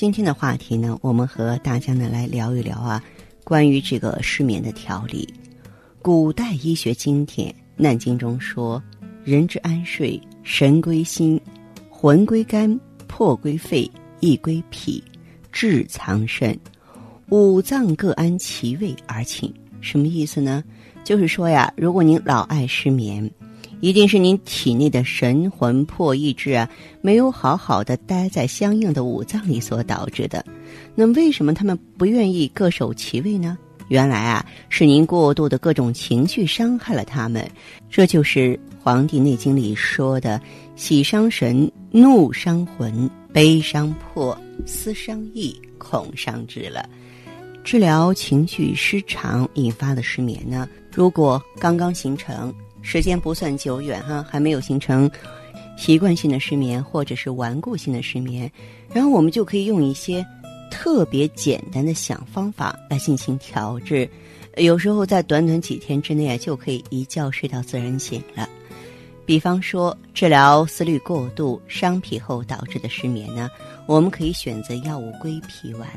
[0.00, 3.04] 今天的话题呢，我们和大家呢来聊一聊啊，
[3.44, 5.28] 关于这个失眠的调理。
[6.00, 8.82] 古代医学经典《难经》中说
[9.24, 11.38] ：“人之安睡，神归心，
[11.90, 13.90] 魂归肝，魄归肺，
[14.20, 15.04] 意归脾，
[15.52, 16.58] 志藏肾，
[17.28, 20.64] 五脏各安其位而寝。”什么意思呢？
[21.04, 23.30] 就是说呀，如果您老爱失眠。
[23.80, 26.68] 一定是您体内的神魂魄意志啊，
[27.00, 30.44] 没有好好的待在相应的五脏里所导致的。
[30.94, 33.56] 那为什么他们不愿意各守其位呢？
[33.88, 37.50] 原来啊，是您过度的各种情绪伤害了他们。
[37.88, 40.40] 这就是《黄帝内经》里说的：
[40.76, 46.88] 喜伤神，怒伤魂，悲伤魄，思伤意，恐伤志了。
[47.64, 52.54] 治疗情绪失常引发的失眠呢，如果刚刚形成。
[52.82, 55.10] 时间不算久远哈，还没有形成
[55.76, 58.50] 习惯性的失眠或者是顽固性的失眠，
[58.92, 60.24] 然后我们就可以用一些
[60.70, 64.08] 特别简单的小方法来进行调治，
[64.56, 68.48] 有时候在短短几天之内啊，就可以一觉睡到自然醒了。
[69.26, 73.48] 比方说，治疗思虑过度伤脾后导致的失眠呢，
[73.86, 75.88] 我们可以选择药物归脾丸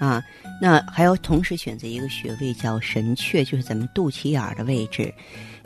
[0.00, 0.24] 啊，
[0.60, 5.12] 那还要同时选择一个穴位叫神阙，就是咱们肚脐眼儿的位置。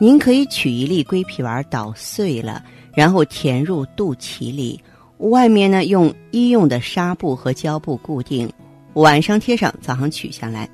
[0.00, 4.82] 您可以取一粒归脾丸捣碎了，然后填入肚脐里，
[5.18, 8.50] 外面呢用医用的纱布和胶布固定，
[8.94, 10.66] 晚上贴上，早上取下来。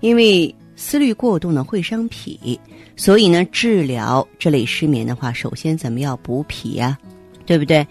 [0.00, 2.58] 因为思虑过度呢会伤脾，
[2.96, 6.98] 所以呢治疗这类失眠的话，首先咱们要补脾呀，
[7.46, 7.86] 对不对？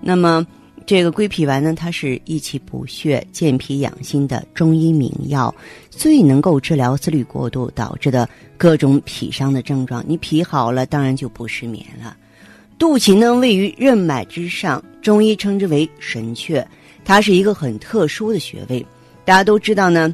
[0.00, 0.44] 那么
[0.88, 5.54] 这个归脾丸呢，它是益气补血、健脾养心的中医名药，
[5.90, 8.26] 最能够治疗思虑过度导致的。
[8.56, 12.16] 各种脾伤的症状，你脾好了，当然就不失眠了。
[12.78, 16.64] 肚脐呢，位于任脉之上，中医称之为神阙，
[17.04, 18.84] 它是一个很特殊的穴位。
[19.26, 20.12] 大家都知道呢，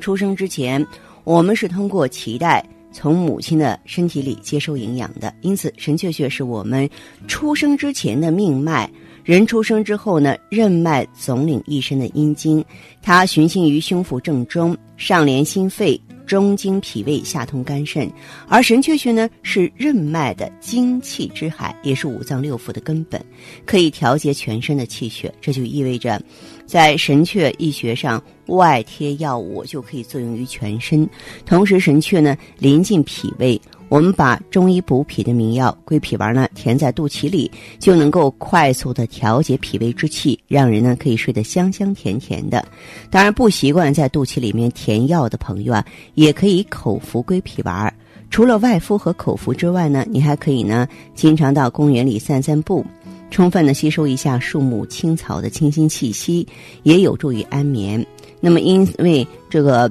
[0.00, 0.84] 出生之前，
[1.24, 6.88] 我们是通过脐带从母亲的身体里接收营养的，因此神阙穴是我们
[7.26, 8.90] 出生之前的命脉。
[9.28, 12.64] 人出生之后呢，任脉总领一身的阴经，
[13.02, 16.00] 它循行于胸腹正中，上连心肺。
[16.26, 18.10] 中经脾胃，下通肝肾，
[18.48, 23.22] 而神阙穴呢是任脉的精气之海，也是五脏六腑的根本，
[23.64, 25.32] 可以调节全身的气血。
[25.40, 26.20] 这就意味着，
[26.66, 31.08] 在神阙一穴上外贴药物就可以作用于全身，
[31.46, 33.58] 同时神阙呢临近脾胃。
[33.88, 42.62] 我们把中医补脾的名药归脾丸呢填在肚脐里，就能够快速的调节脾胃之气，让人呢可以睡得香香甜甜的。
[43.10, 45.84] 当然，不习惯在肚脐里面填药的朋友啊，
[46.14, 47.92] 也可以口服归脾丸。
[48.30, 52.84] 除了外敷和口服之外呢，你还可以呢经常到公园里散散步，
[53.30, 56.46] 充分的吸收一下树木青草的清新气息，
[56.82, 58.04] 也有助于安眠。
[58.38, 59.90] 那么，因为这个。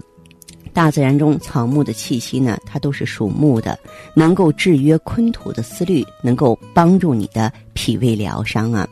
[0.78, 3.80] 大自然中草木的气息呢，它都是属木的，
[4.14, 8.88] 能够制约坤土的思虑，能够帮助你的脾胃疗伤啊。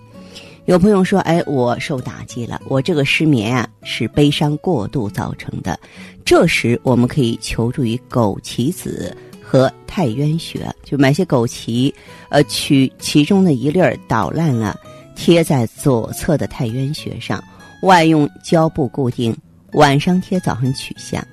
[0.66, 5.80] 有朋友说：“哎，我受打击了，我这个失眠啊是悲伤过度造成的。”
[6.26, 11.94] 这时我们可以求助于枸杞子和太渊穴，就买些枸杞，
[12.30, 14.76] 呃，取其中的一粒儿捣烂了，
[15.16, 17.44] 贴在左侧的太渊穴上，
[17.84, 19.38] 外用胶布固定，
[19.74, 21.24] 晚上贴，早上取下。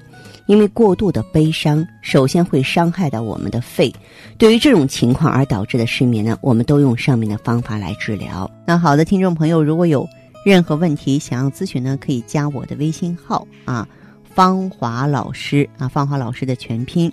[0.46, 3.92] 因为过度的悲伤，首先会伤害到我们的肺。
[4.36, 8.50] 对于这种情况而导致的失眠呢，我们都用上面的方法来治疗。
[8.66, 10.06] 那好的，听众朋友，如果有
[10.44, 13.86] 任何问题想要咨询呢，可以加我的微信号啊，
[14.24, 17.10] 芳华老师啊，芳华老师的全拼。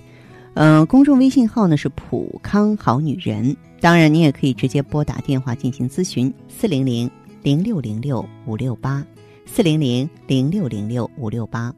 [0.55, 3.55] 嗯，公众微信号呢是普康好女人。
[3.79, 7.09] 当然，你也可以直接拨打电话进行咨询：四零零
[7.43, 9.05] 零六零六五六八，
[9.45, 11.73] 四零零零六零六五六八。